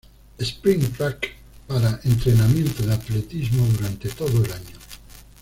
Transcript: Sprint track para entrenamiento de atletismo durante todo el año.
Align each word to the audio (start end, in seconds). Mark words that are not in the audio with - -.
Sprint 0.39 0.95
track 0.97 1.29
para 1.67 2.01
entrenamiento 2.05 2.81
de 2.81 2.91
atletismo 2.95 3.63
durante 3.67 4.09
todo 4.09 4.43
el 4.43 4.51
año. 4.51 4.79